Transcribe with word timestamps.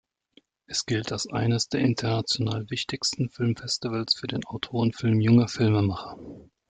Es 0.65 0.87
gilt 0.87 1.11
als 1.11 1.29
eines 1.31 1.69
der 1.69 1.81
international 1.81 2.71
wichtigsten 2.71 3.29
Filmfestivals 3.29 4.15
für 4.15 4.25
den 4.25 4.43
Autorenfilm 4.45 5.21
junger 5.21 5.47
Filmemacher. 5.47 6.17